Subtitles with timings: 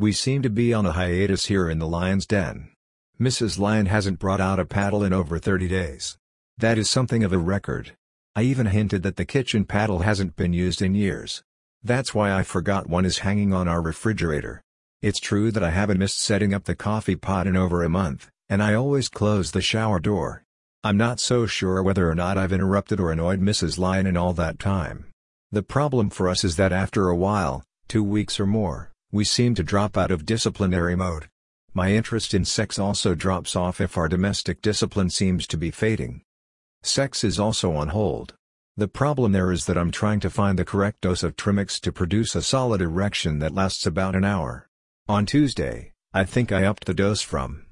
[0.00, 2.70] We seem to be on a hiatus here in the lion's den.
[3.20, 3.58] Mrs.
[3.58, 6.16] Lion hasn't brought out a paddle in over 30 days.
[6.56, 7.96] That is something of a record.
[8.36, 11.42] I even hinted that the kitchen paddle hasn't been used in years.
[11.82, 14.62] That's why I forgot one is hanging on our refrigerator.
[15.02, 18.30] It's true that I haven't missed setting up the coffee pot in over a month,
[18.48, 20.44] and I always close the shower door.
[20.84, 23.80] I'm not so sure whether or not I've interrupted or annoyed Mrs.
[23.80, 25.06] Lion in all that time.
[25.50, 29.54] The problem for us is that after a while, two weeks or more, we seem
[29.54, 31.28] to drop out of disciplinary mode.
[31.72, 36.22] My interest in sex also drops off if our domestic discipline seems to be fading.
[36.82, 38.34] Sex is also on hold.
[38.76, 41.90] The problem there is that I'm trying to find the correct dose of Trimix to
[41.90, 44.68] produce a solid erection that lasts about an hour.
[45.08, 47.66] On Tuesday, I think I upped the dose from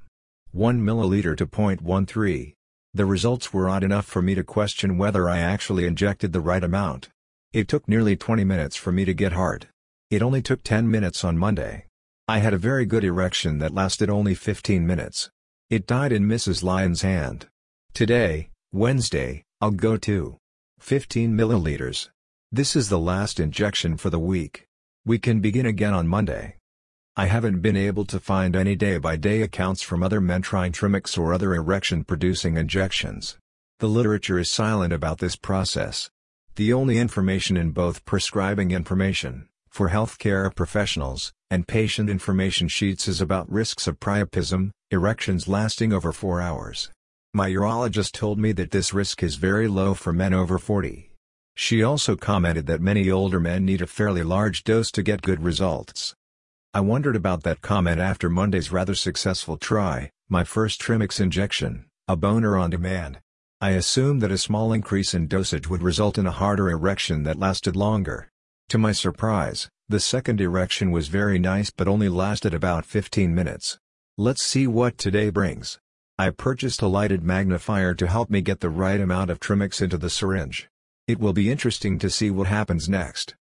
[0.53, 2.55] 1 milliliter to 0.13.
[2.95, 6.65] The results were odd enough for me to question whether I actually injected the right
[6.65, 7.11] amount.
[7.53, 9.69] It took nearly 20 minutes for me to get hard.
[10.09, 11.87] It only took 10 minutes on Monday.
[12.29, 15.31] I had a very good erection that lasted only 15 minutes.
[15.69, 16.63] It died in Mrs.
[16.63, 17.49] Lion's hand.
[17.93, 20.39] Today, Wednesday, I'll go to
[20.79, 22.09] 15 milliliters.
[22.53, 24.67] This is the last injection for the week.
[25.05, 26.55] We can begin again on Monday.
[27.17, 31.19] I haven't been able to find any day-by-day -day accounts from other men trying Trimix
[31.19, 33.39] or other erection-producing injections.
[33.81, 36.11] The literature is silent about this process.
[36.55, 43.21] The only information in both prescribing information, for healthcare professionals, and patient information sheets is
[43.21, 46.91] about risks of priapism, erections lasting over 4 hours.
[47.35, 51.11] My urologist told me that this risk is very low for men over 40.
[51.57, 55.43] She also commented that many older men need a fairly large dose to get good
[55.43, 56.15] results.
[56.73, 62.17] I wondered about that comment after Monday's rather successful try, my first Trimix injection, a
[62.17, 63.19] boner on demand.
[63.61, 67.39] I assumed that a small increase in dosage would result in a harder erection that
[67.39, 68.31] lasted longer.
[68.71, 73.79] To my surprise, the second erection was very nice but only lasted about 15 minutes.
[74.19, 75.79] Let's see what today brings.
[76.19, 79.97] I purchased a lighted magnifier to help me get the right amount of Trimix into
[79.97, 80.69] the syringe.
[81.07, 83.37] It will be interesting to see what happens next.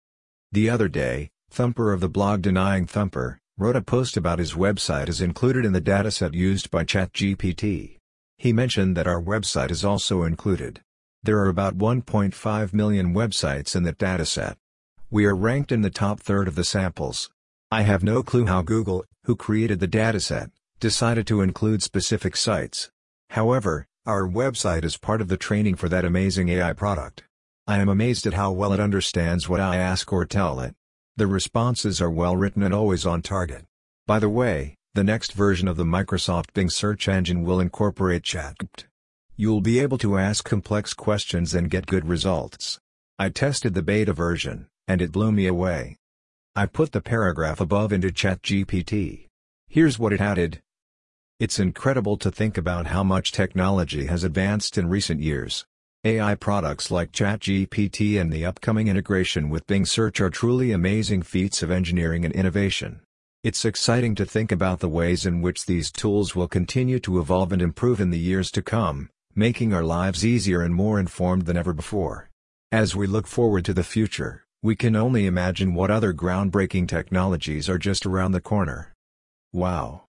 [0.52, 5.08] The other day, Thumper of the blog Denying Thumper, wrote a post about his website
[5.08, 7.98] is included in the dataset used by ChatGPT.
[8.38, 10.82] He mentioned that our website is also included.
[11.22, 14.58] There are about 1.5 million websites in that dataset.
[15.14, 17.30] We are ranked in the top third of the samples.
[17.70, 22.90] I have no clue how Google, who created the dataset, decided to include specific sites.
[23.30, 27.26] However, our website is part of the training for that amazing AI product.
[27.68, 30.74] I am amazed at how well it understands what I ask or tell it.
[31.16, 33.66] The responses are well written and always on target.
[34.08, 38.86] By the way, the next version of the Microsoft Bing search engine will incorporate ChatGPT.
[39.36, 42.80] You'll be able to ask complex questions and get good results.
[43.20, 45.98] I tested the beta version, and it blew me away.
[46.56, 49.28] I put the paragraph above into ChatGPT.
[49.68, 50.62] Here's what it added.
[51.40, 55.66] It's incredible to think about how much technology has advanced in recent years.
[56.06, 61.64] AI products like ChatGPT and the upcoming integration with Bing Search are truly amazing feats
[61.64, 63.00] of engineering and innovation.
[63.44, 67.52] It's exciting to think about the ways in which these tools will continue to evolve
[67.52, 71.58] and improve in the years to come, making our lives easier and more informed than
[71.58, 72.30] ever before.
[72.72, 77.68] As we look forward to the future, we can only imagine what other groundbreaking technologies
[77.68, 78.94] are just around the corner.
[79.52, 80.03] Wow!